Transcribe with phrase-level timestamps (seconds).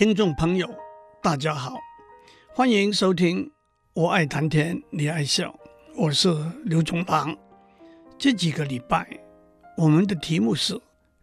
[0.00, 0.66] 听众朋友，
[1.22, 1.74] 大家好，
[2.54, 3.52] 欢迎收听。
[3.92, 5.54] 我爱谈天，你爱笑，
[5.94, 6.34] 我是
[6.64, 7.36] 刘总郎。
[8.18, 9.06] 这几个礼拜，
[9.76, 10.80] 我们的题目是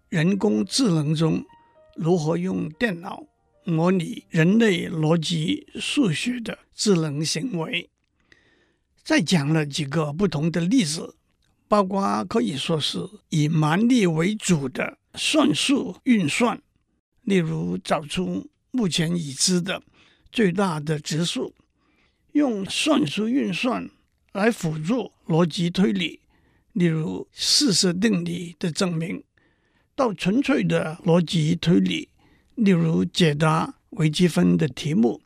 [0.09, 1.43] 人工智能中
[1.95, 3.23] 如何用电脑
[3.63, 7.89] 模拟人类逻辑数学的智能行为。
[9.03, 11.15] 再讲了几个不同的例子，
[11.67, 12.99] 包括可以说是
[13.29, 16.61] 以蛮力为主的算术运算，
[17.23, 19.81] 例如找出目前已知的
[20.31, 21.55] 最大的质数，
[22.33, 23.89] 用算术运算
[24.33, 26.19] 来辅助逻辑推理，
[26.73, 29.23] 例如四色定理的证明，
[29.95, 32.09] 到纯粹的逻辑推理，
[32.55, 35.21] 例如解答微积分的题目，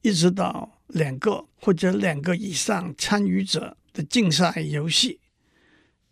[0.00, 5.20] 一直到两个或者两个以上参与者的竞赛游戏。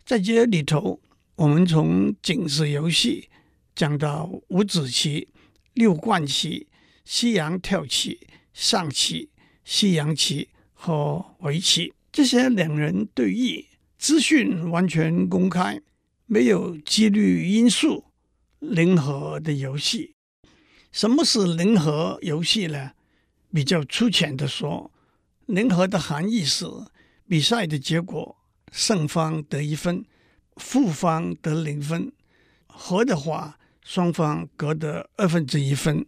[0.05, 1.01] 在这里头，
[1.37, 3.31] 我们从井字游戏
[3.75, 5.29] 讲到五子棋、
[5.73, 6.67] 六冠棋。
[7.05, 9.31] 西洋跳棋、象棋、
[9.65, 13.67] 西洋棋和围棋，这些两人对弈，
[13.99, 15.81] 资讯完全公开，
[16.27, 18.05] 没有几率因素，
[18.61, 20.15] 零和的游戏。
[20.91, 22.93] 什么是零和游戏呢？
[23.53, 24.91] 比较粗浅的说，
[25.47, 26.65] 零和的含义是
[27.29, 28.37] 比赛的结果，
[28.71, 30.05] 胜方得一分，
[30.57, 32.11] 负方得零分；
[32.67, 36.07] 和的话，双方各得二分之一分。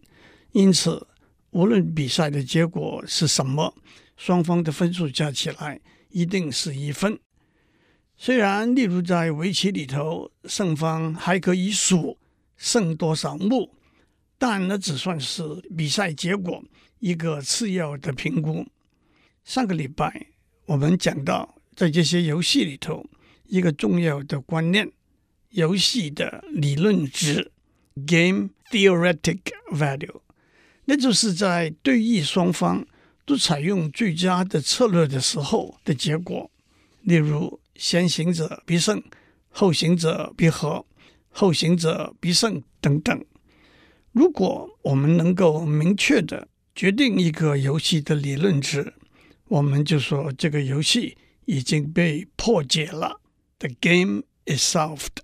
[0.55, 1.05] 因此，
[1.49, 3.75] 无论比赛的结果是什么，
[4.15, 5.81] 双方的分数加起来
[6.11, 7.19] 一定是一分。
[8.15, 12.17] 虽然，例如在围棋里头，胜方还可以数
[12.55, 13.75] 胜多少目，
[14.37, 15.43] 但那只算是
[15.75, 16.63] 比赛结果
[16.99, 18.65] 一个次要的评估。
[19.43, 20.27] 上个礼拜
[20.67, 23.05] 我们讲到，在这些游戏里头，
[23.43, 24.89] 一个重要的观念：
[25.49, 27.51] 游戏的理论值
[28.07, 29.41] （game theoretic
[29.73, 30.21] value）。
[30.85, 32.85] 那就是在对弈双方
[33.25, 36.49] 都采用最佳的策略的时候的结果。
[37.01, 39.03] 例如，先行者必胜，
[39.49, 40.85] 后行者必和，
[41.29, 43.25] 后行者必胜等等。
[44.11, 48.93] 如果我们能够明确的决定一个游戏的理论值，
[49.47, 53.19] 我们就说这个游戏已经被破解了。
[53.57, 55.23] The game is solved。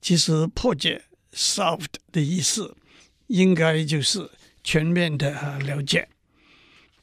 [0.00, 2.76] 其实“破解 ”（solved） 的意思
[3.28, 4.30] 应该就是。
[4.68, 6.06] 全面的了解，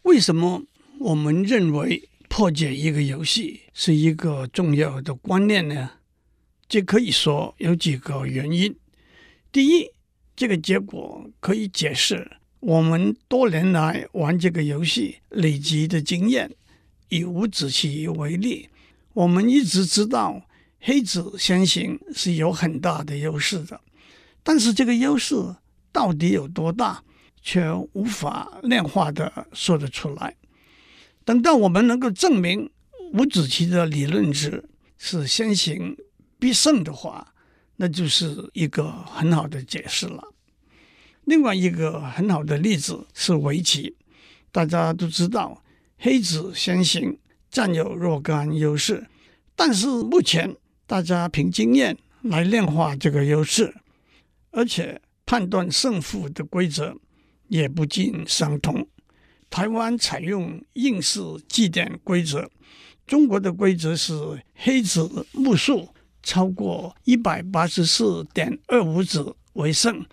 [0.04, 0.62] 为什么
[1.00, 5.94] 我们认为破解一个游戏是一个重要的观念呢？
[6.70, 8.76] 这可以说有几个原因。
[9.52, 9.90] 第一，
[10.36, 16.52] 这个结果可以解释我们多年来玩这个游戏累积的经验。
[17.10, 18.70] 以五子棋为例，
[19.14, 20.46] 我们一直知道
[20.82, 23.82] 黑子先行是有很大的优势的，
[24.44, 25.56] 但是这个优势
[25.92, 27.04] 到底有多大？
[27.46, 30.36] 却无法量化的说得出来。
[31.24, 32.72] 等到我们能够证明
[33.14, 34.68] 五子棋的理论值
[34.98, 35.96] 是先行
[36.40, 37.36] 必胜的话，
[37.76, 40.34] 那就是一个很好的解释了。
[41.26, 43.96] 另外一个很好的例子是围棋，
[44.52, 45.64] 大家都知道
[46.00, 47.16] 黑子先行
[47.52, 49.06] 占有若干优势，
[49.56, 50.56] 但是目前
[50.88, 53.76] 大家凭经验来量化这个优势，
[54.50, 56.98] 而且判断胜负的规则。
[57.48, 58.88] 也不尽相同。
[59.50, 62.50] 台湾采用应试计点规则，
[63.08, 64.14] 中国的规则是
[64.56, 65.90] 黑子目数
[66.24, 70.06] 超过一百八十四点二五子为胜，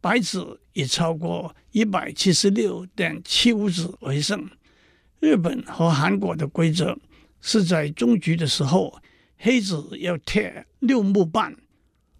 [0.00, 4.48] 白子也超过一百七十六点七五子为胜。
[5.18, 6.96] 日本和韩国的规则
[7.40, 8.96] 是在终局的时候，
[9.36, 11.54] 黑子要贴六目半。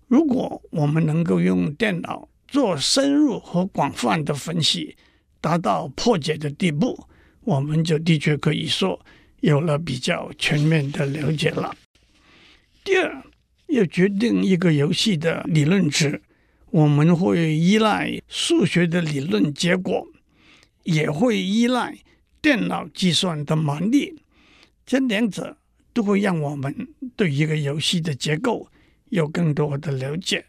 [0.09, 4.97] 如果我们能够用电脑，做深入和广泛的分析，
[5.41, 7.07] 达到破解的地步，
[7.43, 9.05] 我们就的确可以说
[9.41, 11.77] 有了比较全面的了解了。
[12.85, 13.23] 第二，
[13.67, 16.23] 要决定一个游戏的理论值，
[16.71, 20.07] 我们会依赖数学的理论结果，
[20.85, 21.99] 也会依赖
[22.41, 24.15] 电脑计算的蛮力，
[24.87, 25.57] 这两者
[25.93, 28.69] 都会让我们对一个游戏的结构
[29.09, 30.47] 有更多的了解。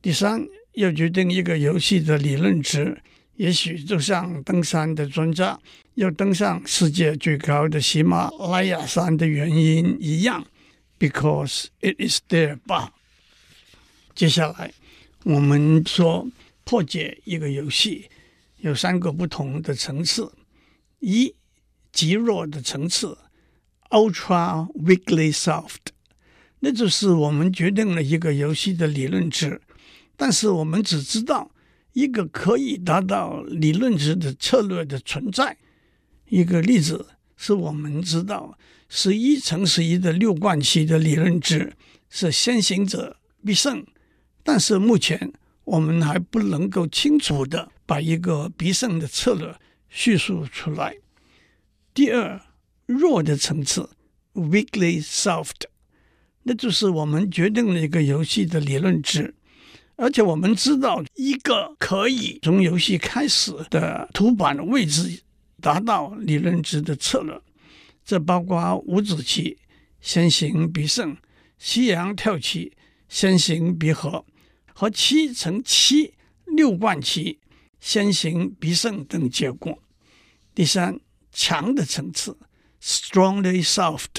[0.00, 0.46] 第三。
[0.74, 3.00] 要决定一个游戏的理论值，
[3.36, 5.58] 也许就像登山的专家
[5.94, 10.46] 要登上世界最高的喜马拉雅山的原因一样
[10.98, 12.92] ，because it is there 吧。
[14.14, 14.72] 接下来
[15.24, 16.26] 我们说
[16.64, 18.08] 破解一个游戏
[18.58, 20.32] 有三个不同的层次：
[21.00, 21.34] 一、
[21.92, 23.18] 极弱的层次
[23.90, 25.92] （ultra weakly solved），
[26.60, 29.60] 那就是我们决定了一个游戏的理论值。
[30.16, 31.50] 但是我们只知道
[31.92, 35.56] 一个可以达到理论值的策略的存在。
[36.28, 37.06] 一个例子
[37.36, 38.56] 是我们知道
[38.88, 41.74] 十一乘十一的六冠期的理论值
[42.08, 43.84] 是先行者必胜，
[44.42, 45.32] 但是目前
[45.64, 49.54] 我们还不能够清楚地把一个必胜的策略
[49.88, 50.96] 叙述出来。
[51.92, 52.40] 第二，
[52.86, 53.90] 弱的层次
[54.34, 55.66] （weakly solved），
[56.44, 59.34] 那就是我们决定了一个游戏的理论值。
[60.02, 65.22] 而且我们知道一个可以从游戏开始的图板位置
[65.60, 67.40] 达到理论值的策略，
[68.04, 69.56] 这包括五子棋
[70.00, 71.16] 先行必胜、
[71.56, 72.72] 西洋跳棋
[73.08, 74.24] 先行必和
[74.74, 76.14] 和七乘七
[76.46, 77.38] 六冠棋
[77.78, 79.80] 先行必胜等结果。
[80.52, 80.98] 第三，
[81.30, 82.36] 强的层次
[82.82, 84.18] （strongly solved），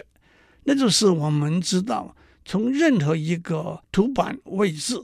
[0.64, 2.16] 那就是我们知道
[2.46, 4.96] 从任何一个图板位置。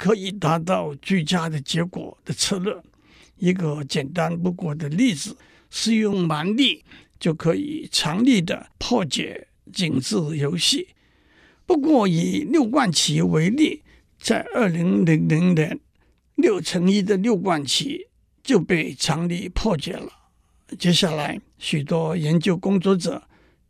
[0.00, 2.74] 可以达到最佳的结果的策略，
[3.36, 5.36] 一个简单不过的例子
[5.68, 6.82] 是用蛮力
[7.18, 10.88] 就可以强力的破解井字游戏。
[11.66, 13.82] 不过以六冠棋为例，
[14.18, 15.78] 在二零零零年，
[16.36, 18.06] 六乘一的六冠棋
[18.42, 20.10] 就被强力破解了。
[20.78, 23.22] 接下来，许多研究工作者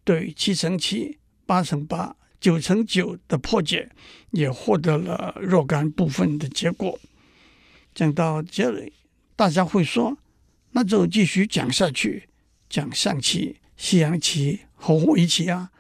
[0.05, 2.15] 对七乘七、八乘八。
[2.41, 3.91] 九乘九的破解
[4.31, 6.99] 也获得了若干部分的结果。
[7.95, 8.93] 讲到这里，
[9.37, 10.17] 大家会说，
[10.71, 12.29] 那就继续讲下去，
[12.69, 15.71] 讲象棋、西洋棋和围棋啊。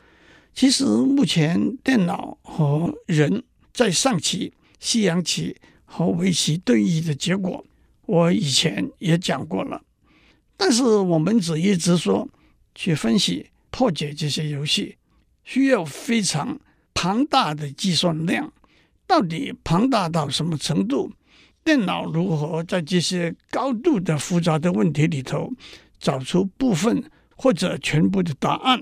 [0.52, 7.64] 其实目前电脑和人在象棋、西洋棋和围棋对弈的结果，
[8.06, 9.82] 我以前也讲过了。
[10.56, 12.28] 但是我们只一直说
[12.74, 14.96] 去分析破解这些游戏。
[15.50, 16.60] 需要非常
[16.94, 18.52] 庞大的计算量，
[19.04, 21.12] 到底庞大到什么程度？
[21.64, 25.52] 电脑如何在这些高度的复杂的问题里头
[25.98, 27.02] 找出部分
[27.34, 28.80] 或者全部的答案？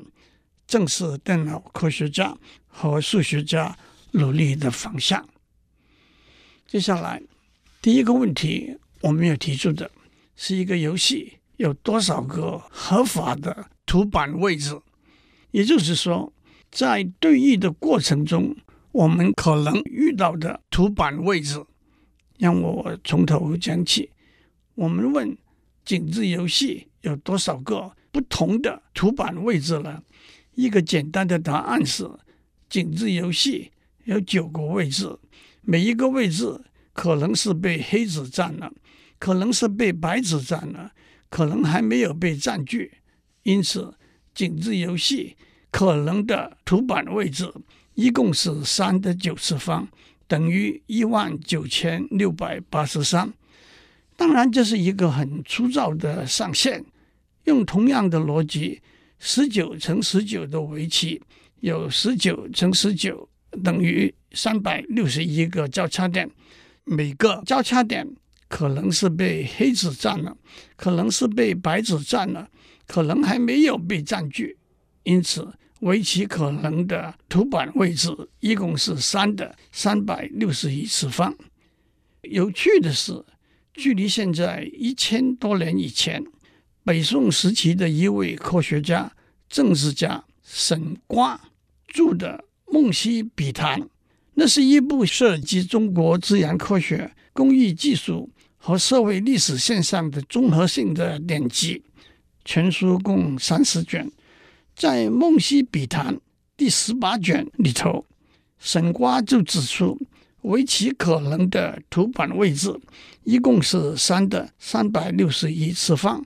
[0.67, 2.37] 正是电脑科学家
[2.67, 3.75] 和数学家
[4.11, 5.27] 努力的方向。
[6.67, 7.23] 接下来，
[7.81, 9.91] 第一个问题我们要提出的
[10.37, 14.79] 是一个游戏有多少个合法的图板位置，
[15.53, 16.31] 也就是说。
[16.71, 18.55] 在对弈的过程中，
[18.93, 21.65] 我们可能遇到的图板位置，
[22.39, 24.11] 让我从头讲起。
[24.75, 25.37] 我们问
[25.85, 30.03] 井字游戏有多少个不同的图板位置呢？
[30.55, 32.09] 一个简单的答案是，
[32.69, 33.73] 井字游戏
[34.05, 35.19] 有九个位置，
[35.63, 36.61] 每一个位置
[36.93, 38.73] 可能是被黑子占了，
[39.19, 40.93] 可能是被白子占了，
[41.31, 42.93] 可能还没有被占据。
[43.43, 43.95] 因此，
[44.35, 45.37] 井字游戏。
[45.71, 47.53] 可能的图板位置
[47.95, 49.87] 一共是三的九次方，
[50.27, 53.33] 等于一万九千六百八十三。
[54.17, 56.85] 当然，这是一个很粗糙的上限。
[57.45, 58.81] 用同样的逻辑，
[59.19, 61.23] 十九乘十九的围棋
[61.61, 63.29] 有十九乘十九
[63.65, 66.29] 等于三百六十一个交叉点，
[66.85, 68.07] 每个交叉点
[68.49, 70.37] 可能是被黑子占了，
[70.77, 72.49] 可能是被白子占了，
[72.87, 74.59] 可能还没有被占据。
[75.09, 75.49] 因此，
[75.81, 78.11] 围棋可能的图板位置
[78.41, 81.35] 一共是三的三百六十一次方。
[82.21, 83.25] 有趣的是，
[83.73, 86.23] 距离现在一千多年以前，
[86.85, 89.11] 北宋时期的一位科学家、
[89.49, 91.41] 政治家沈括
[91.87, 93.81] 著的《梦溪笔谈》，
[94.35, 101.83] 那是一部涉及中国自然科学、工艺技术和社会历史现象的综合性的典籍。
[102.45, 104.11] 全书共三十卷。
[104.79, 106.15] 在《梦溪笔谈》
[106.57, 108.07] 第十八卷里头，
[108.61, 110.01] 沈括就指出，
[110.43, 112.73] 围棋可能的图板位置
[113.25, 116.25] 一共是三的三百六十一次方。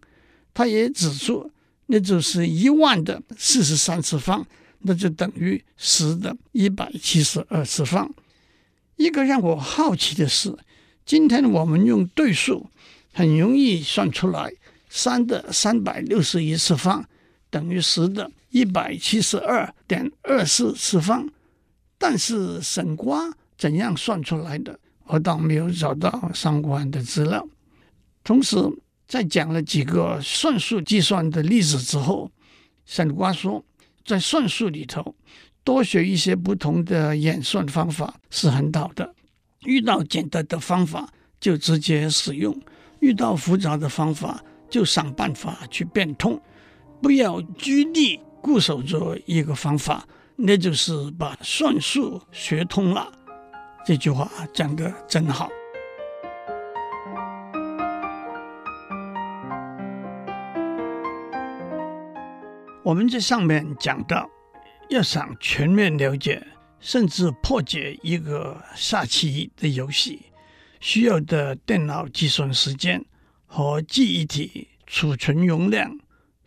[0.53, 1.51] 他也指出，
[1.87, 4.47] 那就是一万的四十三次方，
[4.81, 8.15] 那就等于十的一百七十二次方。
[8.97, 10.55] 一个让我好奇的是，
[11.07, 12.69] 今天我们用对数
[13.15, 14.53] 很容易算出来，
[14.91, 17.03] 三的三百六十一次方
[17.49, 18.31] 等于十的。
[18.53, 21.27] 一百七十二点二四次方，
[21.99, 24.79] 但是沈瓜怎样算出来的？
[25.07, 27.47] 我倒没有找到相关的资料。
[28.23, 28.57] 同时，
[29.09, 32.31] 在讲了几个算术计算的例子之后，
[32.85, 33.65] 沈瓜说，
[34.05, 35.15] 在算术里头
[35.65, 39.15] 多学一些不同的演算方法是很好的。
[39.65, 42.55] 遇到简单的方法就直接使用，
[43.01, 46.41] 遇到复杂的方法就想办法去变通，
[47.01, 48.21] 不要拘泥。
[48.43, 50.05] 固守着一个方法
[50.37, 53.11] 那就是把算术学通了。
[53.87, 55.49] 这句话讲的真好。
[62.85, 64.29] 我们这上面讲到
[64.91, 66.45] 要想全面了解
[66.81, 70.21] 甚至破解一个下棋的游戏
[70.81, 73.05] 需要的电脑计算时间
[73.47, 75.97] 和记忆体储存容量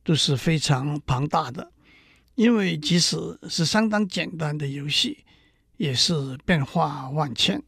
[0.03, 1.71] 都是非常庞大的。
[2.35, 3.17] 因为即使
[3.49, 5.23] 是相当简单的游戏，
[5.77, 7.61] 也是变化万千。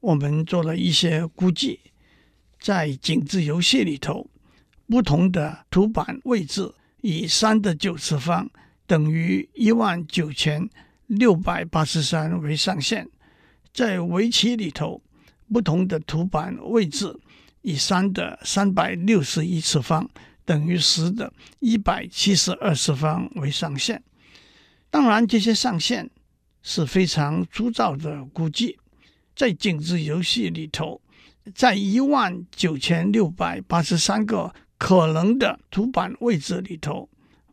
[0.00, 1.80] 我们做了一些估计，
[2.60, 4.28] 在井字游戏里头，
[4.88, 8.50] 不同的图板位置以三的九次方
[8.86, 10.68] 等于一万九千
[11.06, 13.04] 六百八十三为上限；
[13.72, 15.00] 在围棋里头，
[15.52, 17.16] 不同的图板位置
[17.62, 20.10] 以三的三百六十一次方。
[20.48, 24.02] 等于十的一百七十二次方为上限。
[24.88, 26.08] 当然，这些上限
[26.62, 28.78] 是非常粗糙的估计。
[29.36, 31.02] 在井字游戏里头，
[31.54, 37.10] 在一万九千六百八十三个可能的图板位置里头，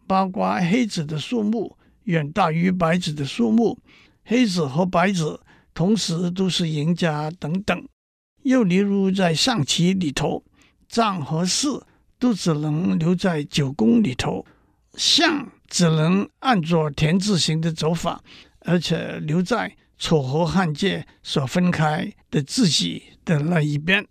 [0.07, 3.77] 包括黑子的数目远大于白子的数目，
[4.23, 5.41] 黑子和白子
[5.73, 7.85] 同时都是赢家等等。
[8.43, 10.45] 又例如，在象棋里头，
[10.87, 11.67] 将和士。
[12.19, 14.45] 都只能留在九宫里头，
[14.95, 18.23] 象只能按照田字形的走法，
[18.59, 24.07] 而且留在楚河汉界所分开的自己的那一边。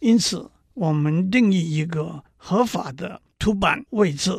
[0.00, 4.30] 因此，我们定义一个合法的图板位置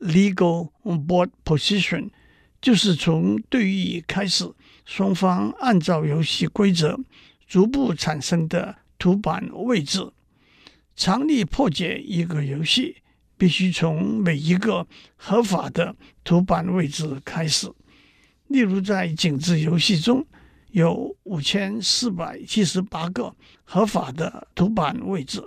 [0.00, 2.10] （legal board position），
[2.60, 4.50] 就是从对弈开始，
[4.84, 6.98] 双方按照游戏规则
[7.46, 10.10] 逐步产生的图板位置。
[11.00, 12.94] 常力破解一个游戏，
[13.38, 17.72] 必须从每一个合法的图板位置开始。
[18.48, 20.22] 例如，在井字游戏中
[20.72, 25.42] 有五千四百七十八个合法的图板位置。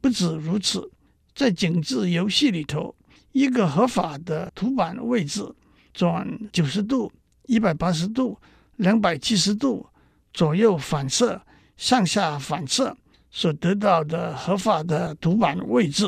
[0.00, 0.88] 不止如此，
[1.34, 2.94] 在井字游戏里头，
[3.32, 5.44] 一个合法的图板位置
[5.92, 7.10] 转九十度、
[7.46, 8.40] 一百八十度、
[8.76, 9.88] 两百七十度、
[10.32, 11.42] 左右反射、
[11.76, 12.96] 上下反射。
[13.36, 16.06] 所得到的合法的图板位置，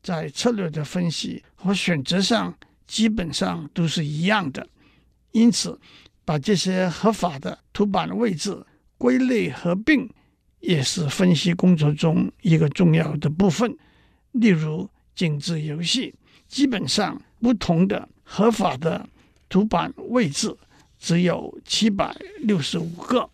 [0.00, 4.64] 在策略的分析和选择上基本上都是一样的。
[5.32, 5.76] 因此，
[6.24, 8.64] 把这些合法的图板位置
[8.96, 10.08] 归类合并，
[10.60, 13.76] 也是分析工作中一个重要的部分。
[14.30, 16.14] 例如，井字游戏，
[16.46, 19.08] 基本上不同的合法的
[19.48, 20.56] 图板位置
[21.00, 23.28] 只有七百六十五个，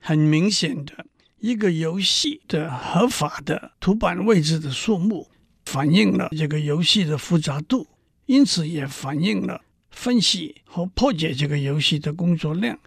[0.00, 1.04] 很明显的。
[1.44, 5.28] 一个游戏的合法的图板位置的数目，
[5.66, 7.86] 反映了这个游戏的复杂度，
[8.24, 9.60] 因此也反映了
[9.90, 12.78] 分析和破解这个游戏的工作量。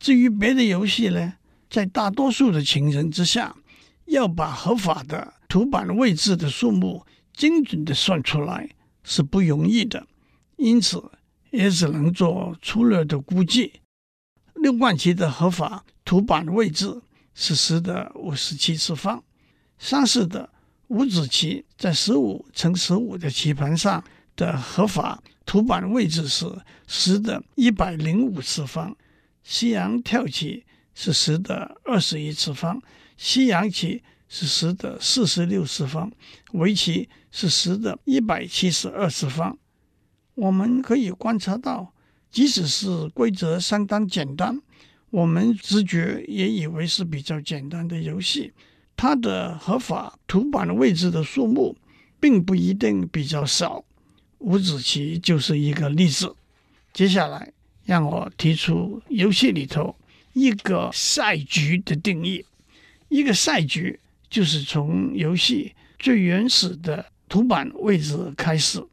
[0.00, 1.34] 至于别的游戏呢，
[1.70, 3.54] 在大多数的情形之下，
[4.06, 8.68] 要把合法的图板位置的数目精准地算出来
[9.04, 10.08] 是不容易的，
[10.56, 11.00] 因此
[11.52, 13.74] 也只能做粗略的估计。
[14.56, 17.02] 六冠棋的合法图板位置。
[17.38, 19.22] 是十的五十七次方，
[19.78, 20.48] 相似的
[20.88, 24.02] 五子棋在十五乘十五的棋盘上
[24.34, 26.46] 的合法图板位置是
[26.86, 28.96] 十的一百零五次方，
[29.42, 30.64] 西洋跳棋
[30.94, 32.80] 是十的二十一次方，
[33.18, 36.10] 西洋棋是十的四十六次方，
[36.52, 39.58] 围棋是十的一百七十二次方。
[40.34, 41.92] 我们可以观察到，
[42.30, 44.62] 即使是规则相当简单。
[45.10, 48.52] 我们直觉也以为是比较简单的游戏，
[48.96, 51.76] 它的合法图板位置的数目
[52.20, 53.84] 并不一定比较少。
[54.38, 56.34] 五子棋就是一个例子。
[56.92, 57.52] 接下来，
[57.84, 59.96] 让我提出游戏里头
[60.32, 62.44] 一个赛局的定义。
[63.08, 63.98] 一个赛局
[64.28, 68.84] 就是从游戏最原始的图板位置开始，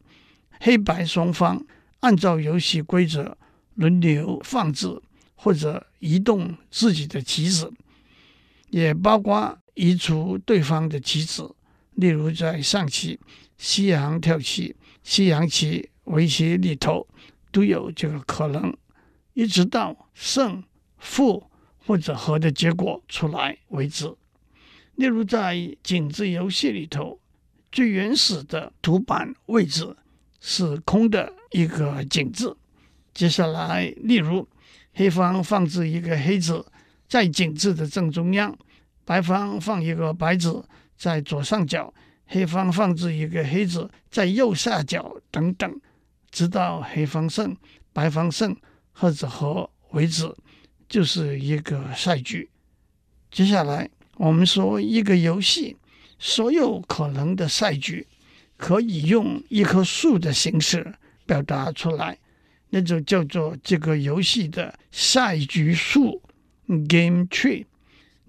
[0.60, 1.62] 黑白双方
[2.00, 3.36] 按照游戏规则
[3.74, 5.02] 轮流放置。
[5.34, 7.70] 或者移动自己的棋子，
[8.70, 11.54] 也包括移除对方的棋子。
[11.96, 13.18] 例如，在象棋、
[13.58, 17.06] 西洋跳棋、西洋棋、围棋里头
[17.52, 18.74] 都有这个可能，
[19.34, 20.64] 一直到胜
[20.98, 24.12] 负或者和的结果出来为止。
[24.96, 27.20] 例如，在井字游戏里头，
[27.70, 29.96] 最原始的图板位置
[30.40, 32.56] 是空的一个井字。
[33.12, 34.48] 接下来，例如。
[34.94, 36.64] 黑方放置一个黑子
[37.08, 38.56] 在井字的正中央，
[39.04, 40.64] 白方放一个白子
[40.96, 41.92] 在左上角，
[42.26, 45.80] 黑方放置一个黑子在右下角等等，
[46.30, 47.56] 直到黑方胜、
[47.92, 48.56] 白方胜
[48.92, 50.32] 或者和为止，
[50.88, 52.48] 就是一个赛局。
[53.30, 55.76] 接下来我们说一个游戏
[56.20, 58.06] 所有可能的赛局，
[58.56, 60.94] 可以用一棵树的形式
[61.26, 62.16] 表达出来，
[62.74, 66.20] 那就叫做这个游戏的赛局数
[66.88, 67.64] （game tree）。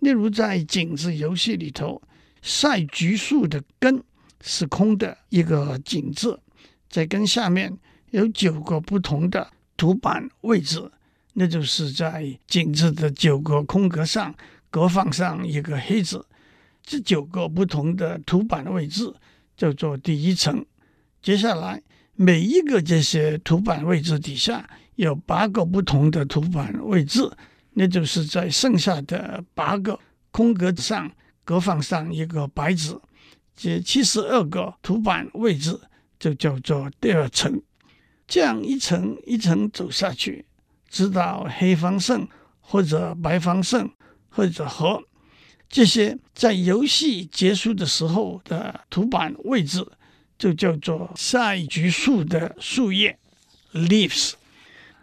[0.01, 1.99] 例如，在井字游戏里头，
[2.43, 4.03] 赛局数的根
[4.43, 6.39] 是空的一个井字，
[6.87, 7.75] 在根下面
[8.11, 10.91] 有九个不同的图板位置，
[11.33, 14.35] 那就是在井字的九个空格上
[14.69, 16.23] 各放上一个黑子。
[16.83, 19.11] 这九个不同的图板位置
[19.57, 20.63] 叫做第一层。
[21.23, 21.81] 接下来，
[22.15, 27.29] 每一个这些图板位置底下有八个不同的图板位置，
[27.73, 29.99] 那就是在剩下的八个
[30.31, 31.11] 空格上
[31.43, 33.01] 各放上一个白子。
[33.55, 35.79] 这七十二个图板位置
[36.17, 37.61] 就叫做第二层。
[38.27, 40.45] 这样一层一层走下去，
[40.89, 42.27] 直到黑方胜
[42.59, 43.89] 或者白方胜
[44.29, 45.03] 或者和。
[45.67, 49.85] 这些在游戏结束的时候的图板位置，
[50.37, 53.17] 就叫做赛局数的树叶
[53.73, 54.33] （leaves）。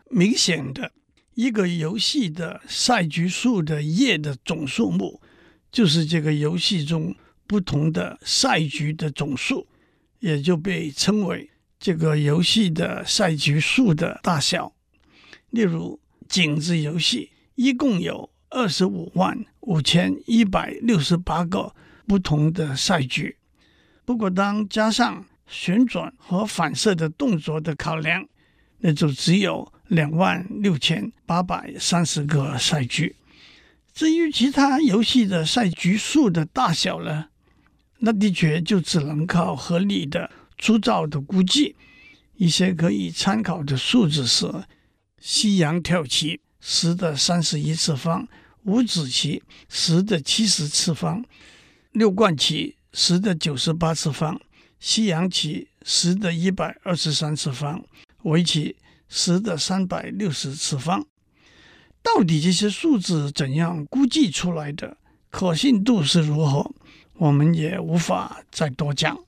[0.08, 0.92] 明显的，
[1.34, 5.20] 一个游戏的赛局数的叶的总数目，
[5.70, 7.14] 就是这个游戏中
[7.46, 9.66] 不同的赛局的总数，
[10.20, 14.74] 也就被称为这个游戏的赛局数的大小。
[15.50, 15.98] 例如，
[16.28, 21.74] 井字游戏一共有二十五万五千一百六十八个
[22.06, 23.36] 不同的赛局，
[24.04, 28.26] 不过当加上旋转和反射的动作的考量，
[28.78, 33.14] 那就只有两万六千八百三十个赛局。
[33.94, 37.26] 至于其他游戏的赛局数的大小呢，
[37.98, 41.76] 那的确就只能靠合理的、粗糙的估计。
[42.36, 44.50] 一些可以参考的数字是：
[45.20, 48.26] 西洋跳棋十的三十一次方。
[48.64, 51.24] 五子棋十的七十次方，
[51.90, 54.40] 六冠棋十的九十八次方，
[54.78, 57.82] 西洋棋十的一百二十三次方，
[58.22, 58.76] 围棋
[59.08, 61.06] 十的三百六十次方。
[62.02, 64.96] 到底这些数字怎样估计出来的？
[65.30, 66.74] 可信度是如何？
[67.14, 69.18] 我们也无法再多讲。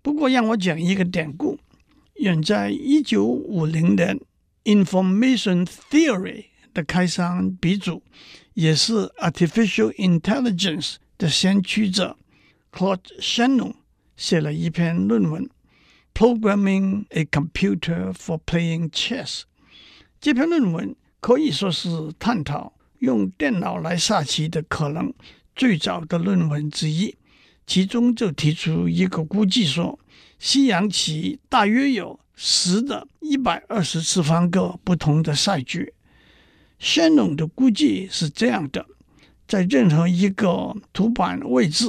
[0.00, 1.58] 不过让我讲一个典故：
[2.14, 4.18] 远在一九五零年
[4.64, 8.02] ，Information Theory 的开山鼻祖。
[8.54, 12.16] 也是 artificial intelligence 的先驱者
[12.76, 13.72] Claude Shannon
[14.18, 15.48] 写了一篇论文
[16.12, 19.44] ，Programming a Computer for Playing Chess。
[20.20, 25.14] 这篇论文可以说是探讨用电脑来下棋的可能
[25.54, 27.16] 最早的论文之一。
[27.66, 29.98] 其中就提出一个估计说，
[30.38, 35.94] 西洋棋大约有十的一百二十次方个不同的赛局。
[36.78, 38.84] Shannon 的估计是这样的：
[39.48, 41.86] 在任何一个图板位置，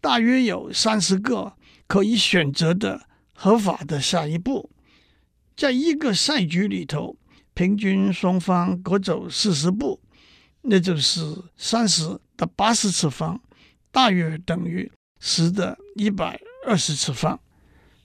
[0.00, 1.54] 大约有三十个
[1.86, 4.70] 可以选择的合法的下一步。
[5.56, 7.16] 在一个赛局里头，
[7.52, 10.00] 平均双方各走四十步，
[10.62, 11.20] 那就是
[11.56, 13.40] 三十的八十次方，
[13.90, 17.40] 大约等于十的一百二十次方。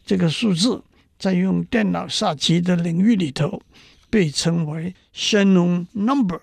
[0.03, 0.83] 这个数字
[1.19, 3.61] 在用电脑下棋的领域里头，
[4.09, 6.41] 被称为 Shannon number。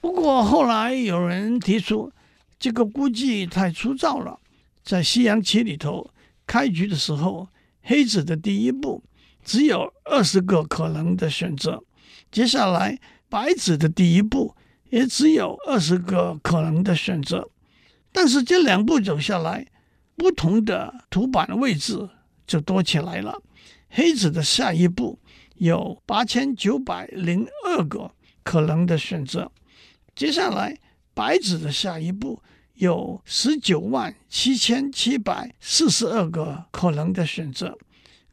[0.00, 2.12] 不过后来有人提出，
[2.58, 4.38] 这个估计太粗糙了。
[4.82, 6.10] 在西洋棋里头，
[6.46, 7.48] 开局的时候，
[7.82, 9.02] 黑子的第一步
[9.44, 11.82] 只有二十个可能的选择，
[12.30, 14.54] 接下来白子的第一步
[14.90, 17.48] 也只有二十个可能的选择。
[18.12, 19.66] 但是这两步走下来，
[20.16, 22.08] 不同的图板位置
[22.46, 23.40] 就多起来了。
[23.88, 25.18] 黑子的下一步，
[25.56, 28.12] 有八千九百零二个
[28.42, 29.52] 可能的选择，
[30.14, 30.78] 接下来
[31.14, 32.42] 白子的下一步
[32.80, 37.76] 有十九万七千七百四十二个可能的选择。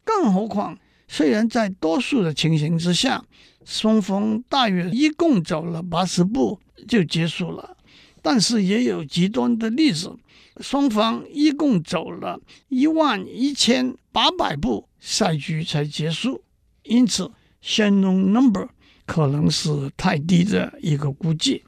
[0.06, 0.80] 更何况，
[1.10, 3.26] 虽然在多数的情形之下，
[3.66, 7.76] 双方大约一共走了八十步就结束了，
[8.22, 10.16] 但是也有极端的例子，
[10.62, 16.42] 双方一共走了一万一千八百步，赛局才结束。
[16.84, 17.30] 因此
[17.62, 18.70] ，Shannon number
[19.06, 21.66] 可能是太低的一个估计，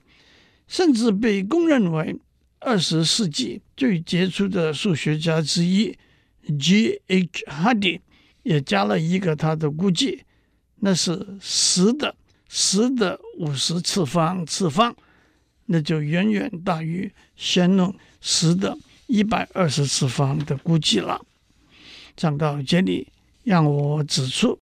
[0.65, 2.17] 甚至被公认为
[2.59, 5.97] 二十世纪最杰出的数学家之一
[6.59, 7.01] G.
[7.07, 7.45] H.
[7.45, 8.01] Hardy
[8.43, 10.23] 也加了一个他的估计，
[10.77, 12.15] 那是十的
[12.47, 14.95] 十的五十次方次方，
[15.67, 21.21] 那就远远大于先弄十的一百二十次方的估计了。
[22.15, 23.07] 讲到这里，
[23.43, 24.59] 让我指出。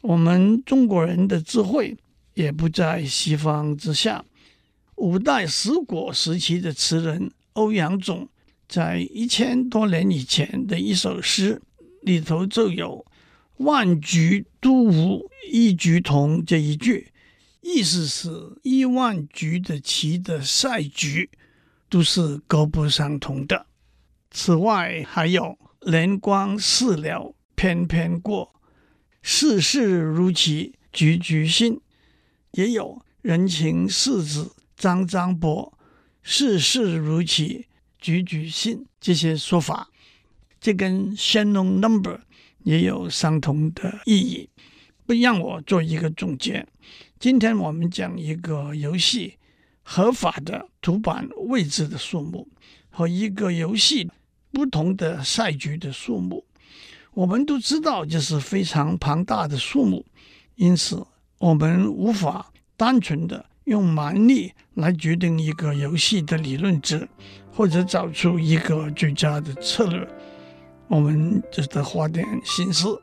[0.00, 1.96] 我们中国人的智慧
[2.34, 4.24] 也不在西方之下。
[4.96, 8.28] 五代十国时期的词人欧阳总
[8.68, 11.60] 在一千多年以前的一首诗
[12.02, 13.04] 里头就有
[13.58, 17.12] “万局都无，一局同”这一句，
[17.60, 18.30] 意思是
[18.62, 21.30] 一万局的棋的赛局
[21.88, 23.66] 都是各不相同的。
[24.30, 28.54] 此外，还有“年光似鸟翩翩过，
[29.20, 31.80] 世事如棋局局新”，
[32.52, 35.72] 也有“人情世子张张博，
[36.22, 37.66] 世事如棋
[37.98, 39.88] 局局新”这些说法。
[40.60, 42.20] 这跟 Shannon number
[42.64, 44.48] 也有相同的意义。
[45.06, 46.66] 不让我做一个总结。
[47.20, 49.38] 今天我们讲一个游戏
[49.82, 52.48] 合法的图板位置的数目
[52.90, 54.10] 和一个游戏
[54.50, 56.44] 不同的赛局的数目。
[57.12, 60.04] 我们都知道这是非常庞大的数目，
[60.56, 61.06] 因此
[61.38, 67.08] 我们无法单纯的用蛮力来决定一个游戏的理论值，
[67.52, 70.06] 或者找出一个最佳的策略。
[70.86, 73.00] 我们就得花点心思，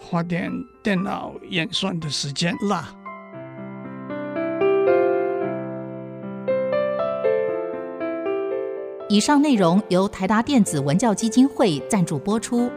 [0.00, 2.92] 花点电脑演算的时间啦。
[9.08, 12.68] 以上内容由台达电子文教基金会赞助播出。